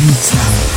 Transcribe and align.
Mixcloud. 0.00 0.69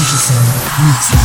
ужасом, 0.00 0.46
ужасом. 0.78 1.22